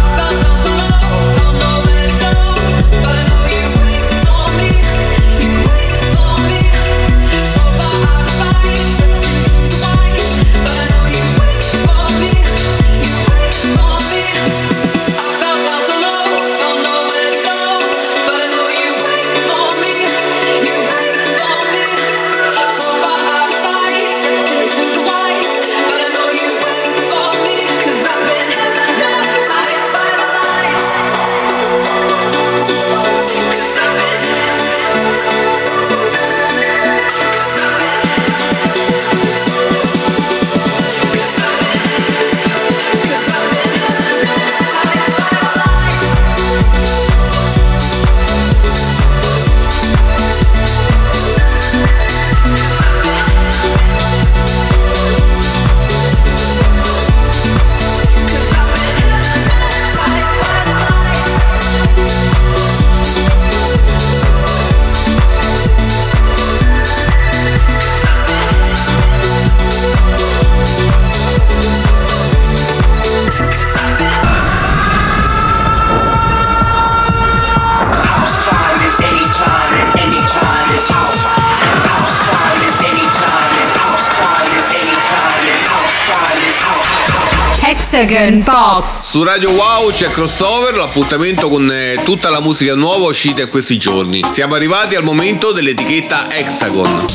Hexagon 87.95 88.43
Box. 88.43 89.07
Su 89.11 89.23
Radio 89.23 89.51
Wow 89.51 89.89
c'è 89.89 90.09
crossover, 90.09 90.75
l'appuntamento 90.75 91.47
con 91.47 91.71
eh, 91.71 92.01
tutta 92.03 92.29
la 92.29 92.41
musica 92.41 92.75
nuova 92.75 93.07
uscita 93.07 93.43
in 93.43 93.47
questi 93.47 93.77
giorni. 93.77 94.21
Siamo 94.33 94.55
arrivati 94.55 94.95
al 94.95 95.03
momento 95.03 95.53
dell'etichetta 95.53 96.29
Hexagon. 96.29 97.05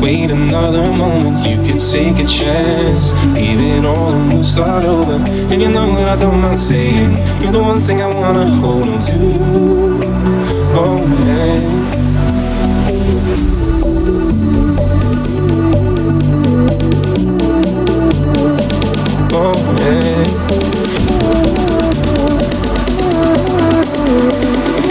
Wait 0.00 0.30
another 0.30 0.88
moment, 0.90 1.46
you 1.46 1.60
can 1.66 1.76
take 1.76 2.18
a 2.18 2.26
chance, 2.26 3.12
even 3.36 3.84
on 3.84 4.30
you 4.30 4.42
start 4.42 4.86
over. 4.86 5.20
And 5.50 5.60
you 5.60 5.68
know 5.68 5.94
that 5.96 6.18
I 6.18 6.22
don't 6.22 6.40
mind 6.40 6.58
saying, 6.58 7.18
you're 7.42 7.52
the 7.52 7.60
one 7.60 7.82
thing 7.82 8.00
I 8.00 8.06
wanna 8.06 8.46
hold 8.46 8.88
on 8.88 8.98
to. 9.00 10.15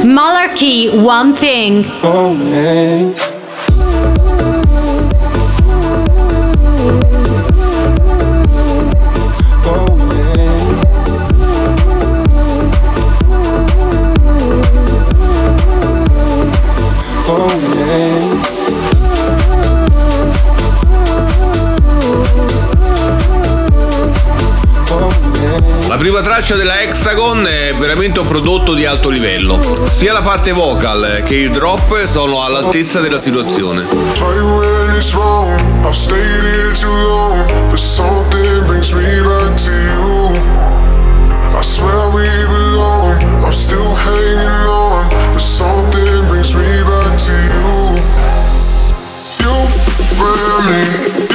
Malarkey, 0.06 0.90
one 1.04 1.36
thing. 1.36 1.86
Oh 2.02 2.34
man. 2.34 3.25
Traccia 26.36 26.56
della 26.58 26.82
Hexagon 26.82 27.48
è 27.48 27.74
veramente 27.76 28.20
un 28.20 28.28
prodotto 28.28 28.74
di 28.74 28.86
alto 28.86 29.08
livello. 29.08 29.88
Sia 29.90 30.12
la 30.12 30.22
parte 30.22 30.52
vocal 30.52 31.24
che 31.24 31.36
il 31.36 31.50
drop 31.50 32.06
sono 32.12 32.44
all'altezza 32.44 33.00
della 33.00 33.22
situazione. 33.22 33.88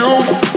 You 0.00 0.39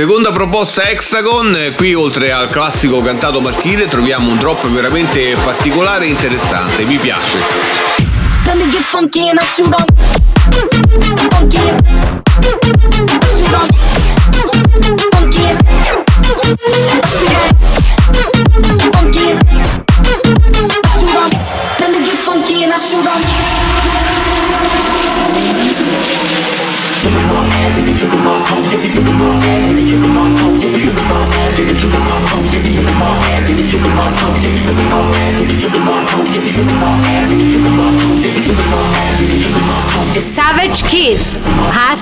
Seconda 0.00 0.32
proposta 0.32 0.88
Hexagon, 0.88 1.74
qui 1.76 1.92
oltre 1.92 2.32
al 2.32 2.48
classico 2.48 3.02
cantato 3.02 3.42
maschile 3.42 3.86
troviamo 3.86 4.30
un 4.30 4.38
drop 4.38 4.66
veramente 4.68 5.36
particolare 5.44 6.06
e 6.06 6.08
interessante, 6.08 6.84
mi 6.84 6.96
piace. 6.96 7.36
Let 8.46 8.54
me 8.54 8.70
get 8.70 8.80
funky 8.80 9.28
and 9.28 9.38
I 9.38 9.44
shoot 9.44 9.68
up. 9.68 9.92
Funky 11.28 13.19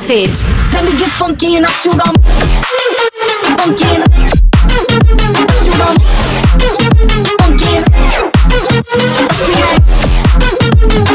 Acid. 0.09 0.43
Let 0.73 0.85
me 0.87 0.97
get 0.97 1.11
funky 1.11 1.57
and 1.57 1.67
I 1.67 1.71
shoot 1.71 2.01
up. 2.01 2.17
Funky 3.59 3.85
and 3.95 4.05
I 4.05 4.23
shoot 5.53 5.81
up. 5.81 6.01
Funky 7.37 7.77
and 7.77 7.85
I 7.85 8.01
shoot 9.37 9.61
up. 9.61 9.83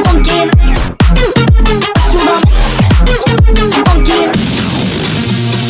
Funky 0.05 0.35
and 0.41 0.51
I 0.53 0.61
shoot 2.05 2.29
up. 2.29 2.43
Funky 3.87 4.13
and 4.25 4.33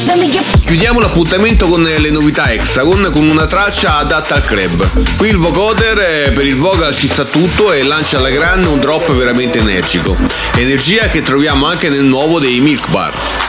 Let 0.05 0.17
me 0.17 0.27
get 0.27 0.53
Chiudiamo 0.65 0.99
l'appuntamento 0.99 1.67
con 1.67 1.83
le 1.83 2.09
novità 2.09 2.51
Hexagon 2.51 3.09
con 3.11 3.27
una 3.27 3.45
traccia 3.45 3.97
adatta 3.97 4.35
al 4.35 4.43
club. 4.43 4.85
Qui 5.17 5.29
il 5.29 5.37
vocoder 5.37 5.99
eh, 5.99 6.31
per 6.31 6.45
il 6.45 6.55
vocal 6.55 6.95
ci 6.95 7.07
sta 7.07 7.23
tutto 7.25 7.71
e 7.71 7.83
lancia 7.83 8.17
alla 8.17 8.29
grande 8.29 8.67
un 8.67 8.79
drop 8.79 9.11
veramente 9.11 9.59
energico. 9.59 10.17
Energia 10.55 11.07
che 11.07 11.23
troviamo 11.23 11.65
anche 11.65 11.89
nel 11.89 12.03
nuovo 12.03 12.39
dei 12.39 12.59
Milk 12.59 12.87
Bar. 12.91 13.42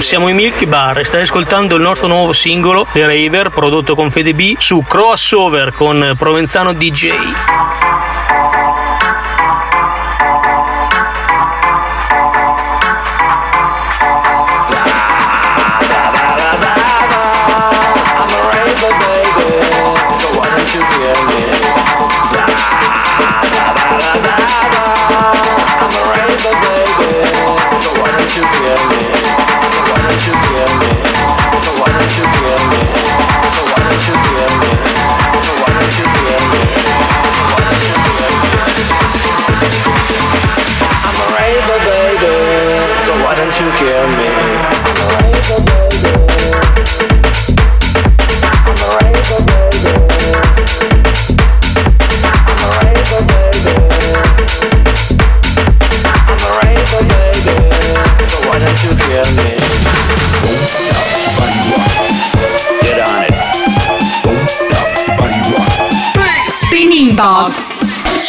Siamo 0.00 0.28
i 0.28 0.32
Milky 0.32 0.66
Bar 0.66 0.98
e 0.98 1.04
stai 1.04 1.22
ascoltando 1.22 1.76
il 1.76 1.82
nostro 1.82 2.06
nuovo 2.06 2.32
singolo 2.32 2.86
The 2.92 3.06
Raver 3.06 3.50
prodotto 3.50 3.94
con 3.94 4.10
Fede 4.10 4.34
B 4.34 4.56
su 4.58 4.82
Crossover 4.82 5.72
con 5.72 6.14
Provenzano 6.16 6.72
DJ. 6.72 7.89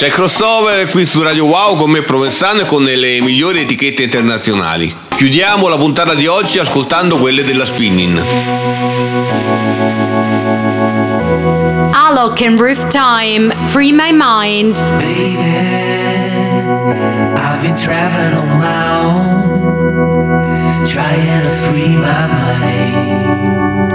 C'è 0.01 0.07
il 0.07 0.13
crossover 0.13 0.89
qui 0.89 1.05
su 1.05 1.21
Radio 1.21 1.45
Wow 1.45 1.75
con 1.75 1.91
me 1.91 2.01
Provenzano 2.01 2.61
e 2.61 2.65
con 2.65 2.81
le 2.81 3.21
migliori 3.21 3.59
etichette 3.59 4.01
internazionali. 4.01 4.91
Chiudiamo 5.09 5.67
la 5.67 5.77
puntata 5.77 6.15
di 6.15 6.25
oggi 6.25 6.57
ascoltando 6.57 7.19
quelle 7.19 7.43
della 7.43 7.65
Spinning. 7.65 8.19
Alok 11.91 12.41
and 12.41 12.59
Roof 12.59 12.87
Time. 12.87 13.55
Free 13.67 13.91
my 13.91 14.11
mind. 14.11 14.79
I've 17.37 17.61
been 17.61 17.75
traveling 17.75 18.33
on 18.37 18.57
my 18.57 18.89
own, 19.03 20.83
trying 20.87 21.43
to 21.43 21.51
free 21.51 21.95
my 21.95 22.25
mind, 22.25 23.91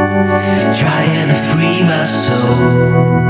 trying 0.72 1.30
to 1.30 1.34
free 1.34 1.82
my 1.82 2.04
soul. 2.04 3.26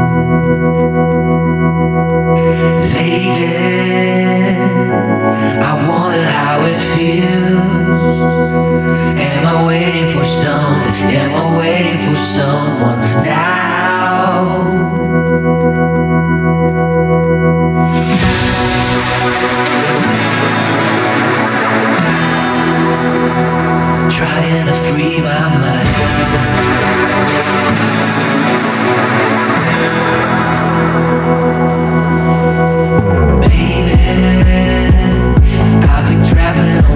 Lately, 2.94 4.57
I 5.61 5.72
wonder 5.88 6.25
how 6.25 6.64
it 6.64 6.79
feels. 6.94 8.05
Am 9.18 9.46
I 9.46 9.66
waiting 9.66 10.09
for 10.14 10.25
something? 10.25 10.94
Am 11.16 11.33
I 11.35 11.57
waiting 11.59 11.99
for 11.99 12.16
someone 12.16 13.01
now? 13.25 14.46
Trying 24.11 24.66
to 24.66 24.75
free 24.75 25.20
my 25.20 25.59
mind. 25.59 25.87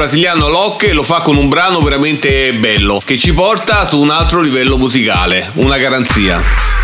brasiliano 0.00 0.48
Locke 0.48 0.94
lo 0.94 1.02
fa 1.02 1.20
con 1.20 1.36
un 1.36 1.50
brano 1.50 1.82
veramente 1.82 2.54
bello 2.54 3.02
che 3.04 3.18
ci 3.18 3.34
porta 3.34 3.86
su 3.86 4.00
un 4.00 4.08
altro 4.08 4.40
livello 4.40 4.78
musicale, 4.78 5.50
una 5.56 5.76
garanzia. 5.76 6.79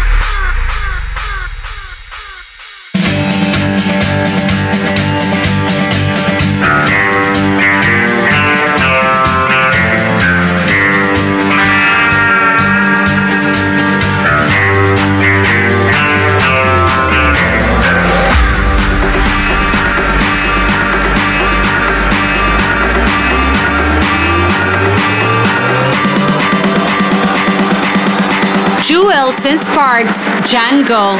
And 29.44 29.60
Sparks. 29.60 30.28
Django. 30.42 31.14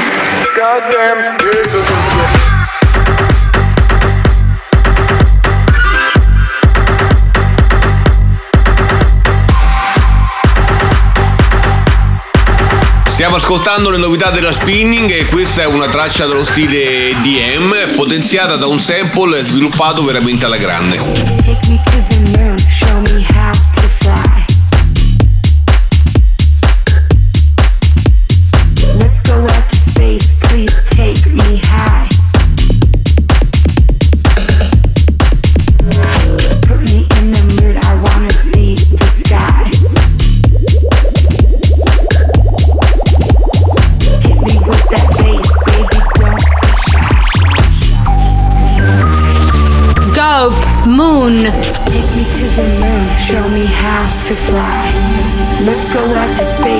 Goddamn, 0.54 1.36
here's 1.38 1.74
a 1.74 1.82
Stiamo 13.12 13.36
ascoltando 13.36 13.90
le 13.90 13.98
novità 13.98 14.30
della 14.30 14.52
Spinning 14.52 15.10
e 15.10 15.26
questa 15.26 15.62
è 15.62 15.66
una 15.66 15.88
traccia 15.88 16.26
dello 16.26 16.44
stile 16.44 17.14
DM 17.22 17.94
potenziata 17.94 18.56
da 18.56 18.66
un 18.66 18.78
sample 18.78 19.42
sviluppato 19.42 20.04
veramente 20.04 20.44
alla 20.44 20.58
grande. 20.58 20.98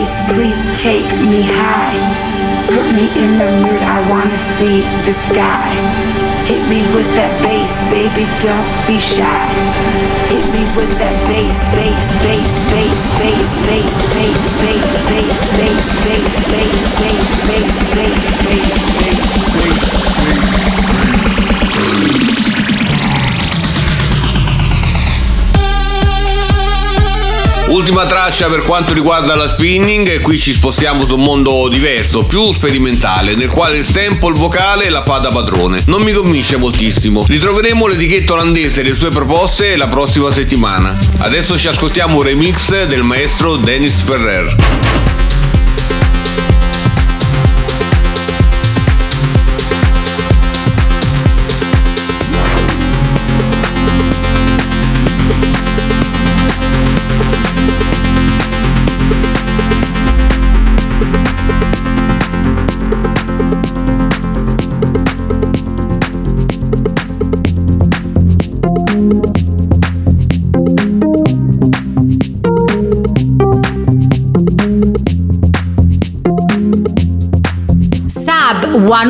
Space, 0.07 0.23
please 0.33 0.81
take 0.81 1.11
me 1.27 1.43
high. 1.43 1.99
Put 2.67 2.87
me 2.95 3.07
in 3.23 3.39
the 3.39 3.51
mood, 3.63 3.83
I 3.83 4.09
wanna 4.11 4.39
see 4.39 4.83
the 5.05 5.15
sky. 5.15 5.71
Hit 6.47 6.63
me 6.69 6.83
with 6.95 7.09
that 7.15 7.35
bass, 7.43 7.85
baby, 7.91 8.27
don't 8.43 8.67
be 8.87 8.99
shy. 8.99 9.47
Hit 10.31 10.47
me 10.53 10.63
with 10.77 10.91
that 10.99 11.17
bass, 11.27 11.59
bass, 11.75 12.15
bass, 12.23 12.55
bass, 12.71 13.03
bass, 13.19 13.51
bass, 13.67 13.97
bass, 14.07 14.47
bass, 14.55 14.95
bass, 15.11 15.41
bass, 15.57 15.59
bass, 15.59 15.91
bass, 16.07 16.35
bass, 16.51 16.85
bass, 16.97 17.35
bass, 17.47 17.77
bass, 17.97 18.27
bass, 18.47 19.27
bass. 19.59 20.76
Ultima 27.69 28.07
traccia 28.07 28.47
per 28.47 28.63
quanto 28.63 28.95
riguarda 28.95 29.35
la 29.35 29.49
spinning 29.49 30.09
e 30.09 30.21
qui 30.21 30.39
ci 30.39 30.53
spostiamo 30.53 31.05
su 31.05 31.17
un 31.17 31.23
mondo 31.23 31.67
diverso, 31.69 32.25
più 32.25 32.53
sperimentale, 32.53 33.35
nel 33.35 33.49
quale 33.49 33.79
il 33.79 33.85
sample 33.85 34.39
vocale 34.39 34.89
la 34.89 35.03
fa 35.03 35.19
da 35.19 35.31
padrone. 35.31 35.83
Non 35.87 36.03
mi 36.03 36.13
convince 36.13 36.57
moltissimo. 36.57 37.25
Ritroveremo 37.27 37.89
l'etichetta 37.89 38.35
olandese 38.35 38.83
e 38.83 38.85
le 38.85 38.95
sue 38.95 39.11
proposte 39.11 39.77
la 39.77 39.89
prossima 39.89 40.33
settimana. 40.33 40.97
Adesso 41.19 41.59
ci 41.59 41.67
ascoltiamo 41.67 42.19
un 42.19 42.23
remix 42.23 42.85
del 42.85 43.03
maestro 43.03 43.57
Dennis 43.57 44.01
Ferrer. 44.01 45.06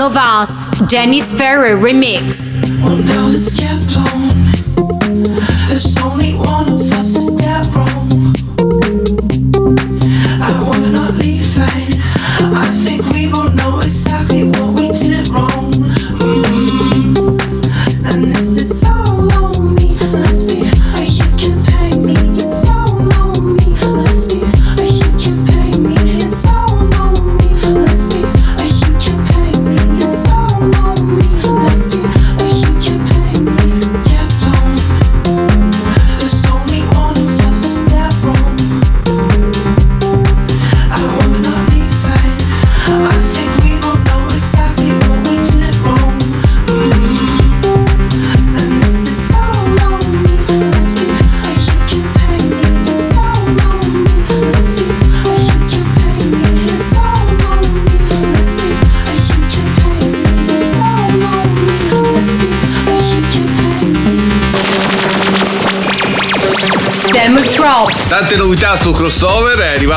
of 0.01 0.16
us 0.16 0.68
Dennis 0.88 1.32
Ferrer 1.32 1.76
remix. 1.76 2.57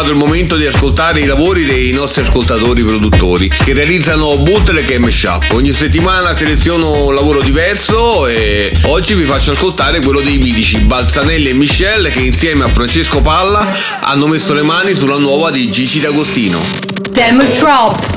Arrivato 0.09 0.11
il 0.11 0.15
momento 0.15 0.55
di 0.55 0.65
ascoltare 0.65 1.19
i 1.19 1.25
lavori 1.25 1.65
dei 1.65 1.91
nostri 1.91 2.21
ascoltatori 2.21 2.83
produttori 2.83 3.47
che 3.47 3.73
realizzano 3.73 4.37
bootleg 4.37 4.89
e 4.89 4.97
mashup. 4.97 5.51
Ogni 5.53 5.73
settimana 5.73 6.35
seleziono 6.35 7.05
un 7.05 7.13
lavoro 7.13 7.41
diverso 7.41 8.27
e 8.27 8.71
oggi 8.83 9.13
vi 9.13 9.23
faccio 9.23 9.51
ascoltare 9.51 10.01
quello 10.01 10.21
dei 10.21 10.37
mitici 10.37 10.79
Balzanelli 10.79 11.49
e 11.49 11.53
Michelle 11.53 12.11
che 12.11 12.19
insieme 12.19 12.63
a 12.63 12.67
Francesco 12.67 13.21
Palla 13.21 13.67
hanno 14.01 14.27
messo 14.27 14.53
le 14.53 14.63
mani 14.63 14.93
sulla 14.93 15.17
nuova 15.17 15.51
di 15.51 15.69
Gigi 15.69 15.99
D'Agostino. 15.99 16.59
Demo 17.11 17.43
Drop. 17.43 18.08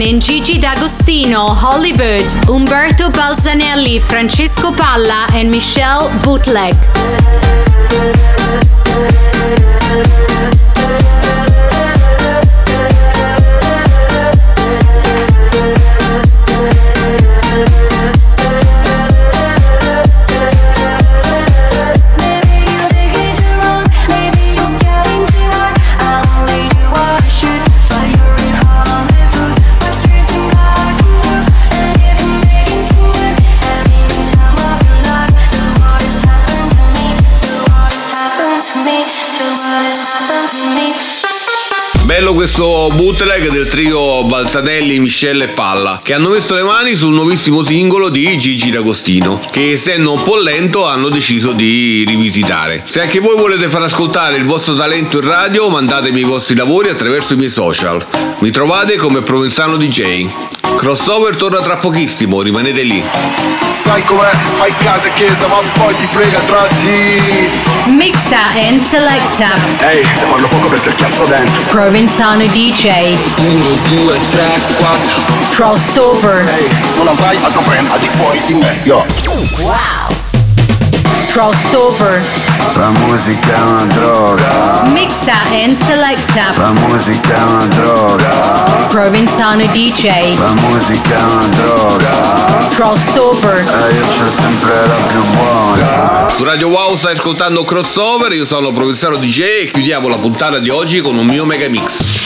In 0.00 0.18
Gigi 0.20 0.58
D'Agostino, 0.58 1.54
Hollywood, 1.54 2.48
Umberto 2.48 3.08
Balzanelli, 3.10 3.98
Francesco 3.98 4.70
Palla 4.70 5.26
and 5.32 5.48
Michelle 5.48 6.10
Bootleg. 6.20 7.45
Questo 42.46 42.92
bootleg 42.94 43.50
del 43.50 43.66
trio 43.66 44.22
Balzanelli, 44.22 45.00
Michelle 45.00 45.46
e 45.46 45.48
Palla, 45.48 45.98
che 46.00 46.14
hanno 46.14 46.28
messo 46.28 46.54
le 46.54 46.62
mani 46.62 46.94
sul 46.94 47.12
nuovissimo 47.12 47.64
singolo 47.64 48.08
di 48.08 48.38
Gigi 48.38 48.70
D'Agostino, 48.70 49.40
che 49.50 49.72
essendo 49.72 50.12
un 50.12 50.22
po' 50.22 50.36
lento 50.36 50.86
hanno 50.86 51.08
deciso 51.08 51.50
di 51.50 52.04
rivisitare. 52.06 52.84
Se 52.86 53.00
anche 53.00 53.18
voi 53.18 53.36
volete 53.36 53.68
far 53.68 53.82
ascoltare 53.82 54.36
il 54.36 54.44
vostro 54.44 54.74
talento 54.74 55.18
in 55.18 55.26
radio, 55.26 55.68
mandatemi 55.70 56.20
i 56.20 56.24
vostri 56.24 56.54
lavori 56.54 56.88
attraverso 56.88 57.32
i 57.32 57.36
miei 57.36 57.50
social. 57.50 58.06
Mi 58.38 58.52
trovate 58.52 58.94
come 58.94 59.22
Provenzano 59.22 59.76
DJ. 59.76 60.55
Crossover 60.76 61.36
torna 61.36 61.60
tra 61.60 61.76
pochissimo, 61.76 62.42
rimanete 62.42 62.82
lì. 62.82 63.02
Sai 63.72 64.04
com'è? 64.04 64.30
Fai 64.54 64.72
casa 64.78 65.08
e 65.08 65.12
chiesa 65.14 65.46
ma 65.48 65.56
poi 65.74 65.96
ti 65.96 66.06
frega 66.06 66.38
tra 66.40 66.66
di 66.80 67.50
Mixa 67.86 68.48
and 68.68 68.82
Selecta. 68.84 69.54
Ehi, 69.88 70.06
te 70.16 70.24
parlo 70.26 70.48
poco 70.48 70.68
perché 70.68 70.94
cazzo 70.94 71.24
dentro 71.24 71.62
Provenzano 71.68 72.46
DJ. 72.46 73.16
1, 73.38 73.64
2, 73.88 74.18
3, 74.30 74.60
4 74.78 75.22
Crossover. 75.50 76.48
Ehi, 76.48 76.68
non 76.96 77.08
avrai 77.08 77.36
altro 77.42 77.60
brand 77.62 77.90
al 77.90 77.98
di 77.98 78.06
fuori 78.06 78.40
di 78.46 78.54
me, 78.54 78.80
yo 78.82 79.04
Wow. 79.58 80.25
Crossover. 81.36 82.24
La 82.76 82.88
musica 82.92 83.54
è 83.54 83.60
una 83.60 83.84
droga. 83.84 84.84
Mixa 84.86 85.42
and 85.50 85.76
Selecta. 85.84 86.50
La 86.56 86.72
musica 86.72 87.36
è 87.36 87.42
una 87.42 87.66
droga. 87.66 88.28
Provenzano 88.88 89.66
DJ. 89.66 90.34
La 90.38 90.54
musica 90.66 91.14
è 91.14 91.22
una 91.34 91.48
droga. 91.48 92.68
Crossover. 92.70 93.58
E 93.58 93.94
io 93.96 94.06
c'ho 94.06 94.30
sempre 94.30 94.86
la 94.86 94.94
più 95.08 95.22
buona. 95.34 96.28
Su 96.34 96.42
Radio 96.42 96.68
Wow 96.68 96.96
stai 96.96 97.12
ascoltando 97.12 97.64
Crossover, 97.64 98.32
io 98.32 98.46
sono 98.46 98.72
Provenzano 98.72 99.16
DJ 99.16 99.40
e 99.40 99.66
chiudiamo 99.70 100.08
la 100.08 100.16
puntata 100.16 100.58
di 100.58 100.70
oggi 100.70 101.02
con 101.02 101.18
un 101.18 101.26
mio 101.26 101.44
mega 101.44 101.68
mix. 101.68 102.25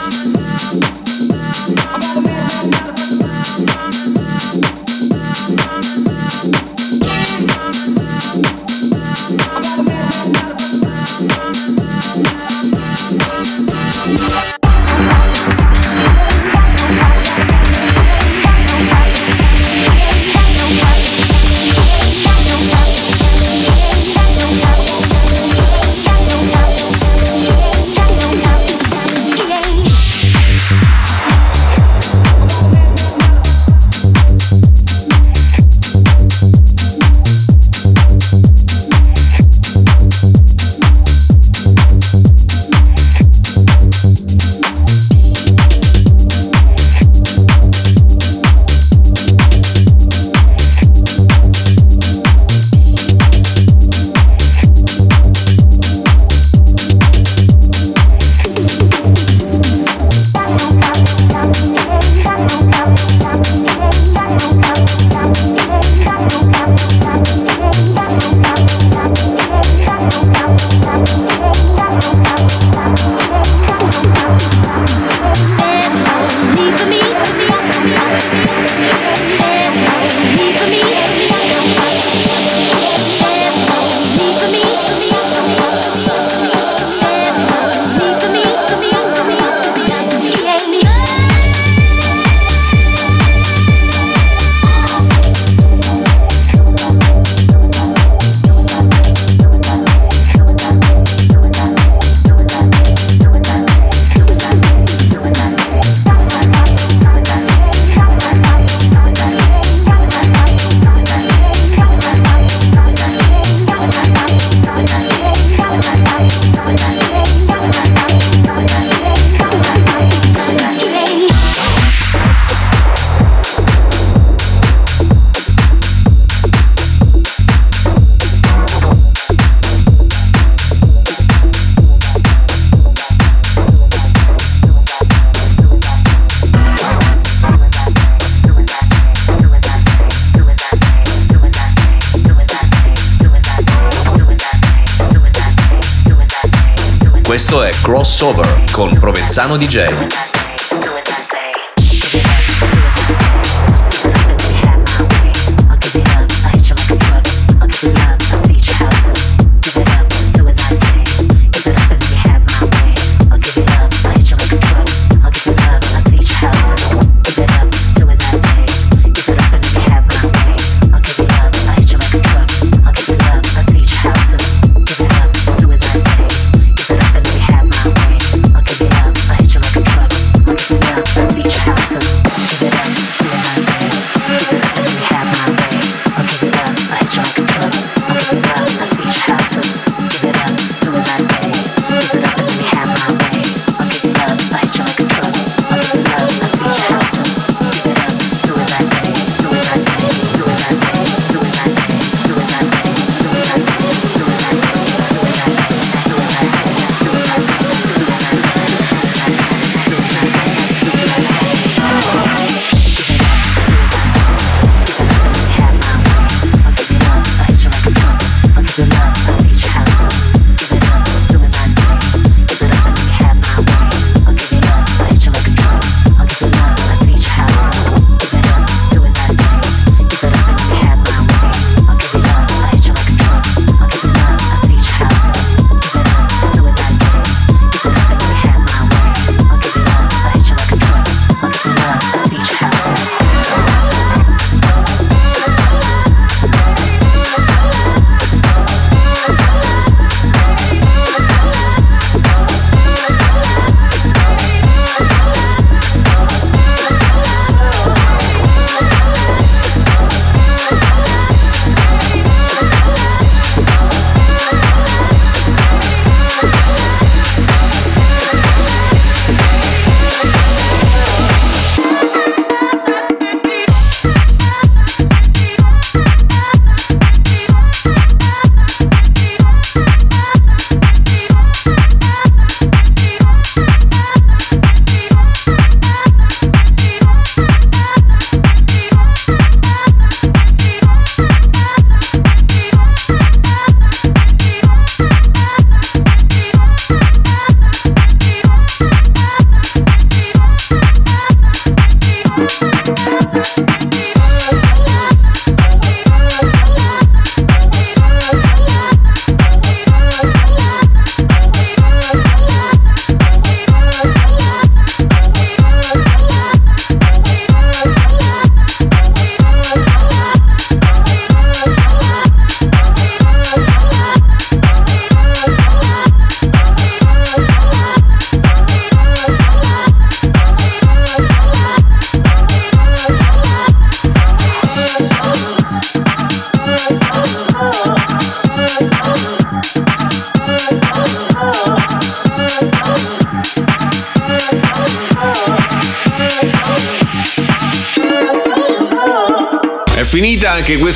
Crossover 147.91 148.63
con 148.71 148.97
Provenzano 148.97 149.57
DJ. 149.57 150.30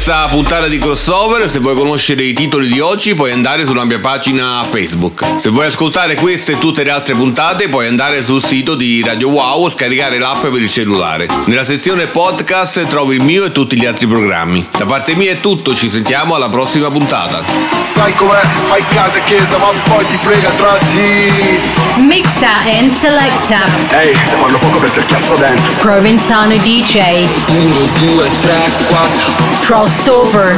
Questa 0.05 0.27
puntata 0.27 0.67
di 0.67 0.77
crossover. 0.77 1.49
Se 1.49 1.57
vuoi 1.57 1.73
conoscere 1.73 2.21
i 2.21 2.33
titoli 2.33 2.67
di 2.67 2.79
oggi, 2.79 3.15
puoi 3.15 3.31
andare 3.31 3.65
sulla 3.65 3.85
mia 3.85 3.97
pagina 3.97 4.63
Facebook. 4.63 5.23
Se 5.37 5.49
vuoi 5.49 5.65
ascoltare 5.65 6.13
queste 6.13 6.51
e 6.51 6.57
tutte 6.59 6.83
le 6.83 6.91
altre 6.91 7.15
puntate, 7.15 7.69
puoi 7.69 7.87
andare 7.87 8.23
sul 8.23 8.43
sito 8.43 8.75
di 8.75 9.01
Radio 9.03 9.29
Wow 9.29 9.63
o 9.63 9.69
scaricare 9.71 10.19
l'app 10.19 10.41
per 10.41 10.61
il 10.61 10.69
cellulare. 10.69 11.27
Nella 11.45 11.63
sezione 11.63 12.05
podcast 12.05 12.85
trovi 12.85 13.15
il 13.15 13.23
mio 13.23 13.45
e 13.45 13.51
tutti 13.51 13.79
gli 13.79 13.85
altri 13.85 14.05
programmi. 14.05 14.63
Da 14.77 14.85
parte 14.85 15.15
mia 15.15 15.31
è 15.31 15.39
tutto, 15.39 15.73
ci 15.73 15.89
sentiamo 15.89 16.35
alla 16.35 16.49
prossima 16.49 16.91
puntata. 16.91 17.43
Sai 17.81 18.13
com'è? 18.13 18.41
Fai 18.65 18.85
casa 18.89 19.17
e 19.17 19.23
chiesa, 19.23 19.57
ma 19.57 19.71
poi 19.85 20.05
ti 20.05 20.17
frega 20.17 20.49
tra 20.51 20.77
di. 20.91 21.59
Mixa 22.05 22.59
and 22.77 22.93
selecta. 22.93 23.65
Ehi, 23.89 24.15
se 24.27 24.35
parlo 24.35 24.59
poco 24.59 24.77
perché 24.77 25.03
cazzo 25.03 25.33
dentro. 25.37 25.73
Provenzano 25.79 26.55
DJ. 26.57 27.27
1, 27.49 27.75
2, 28.01 28.29
3, 28.39 28.71
4. 28.87 29.55
Crossover. 29.95 30.53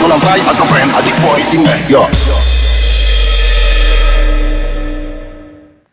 Non 0.00 0.10
avrai 0.10 0.40
altro 0.46 0.64
brand 0.64 0.90
al 0.94 1.02
di 1.02 1.10
fuori 1.10 1.44
di 1.50 1.58
me, 1.58 1.84
yo. 1.86 2.27